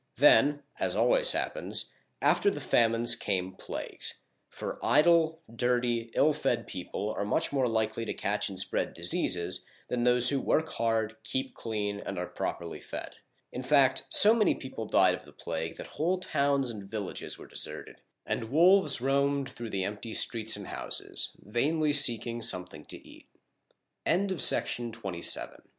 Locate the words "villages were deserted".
16.89-18.01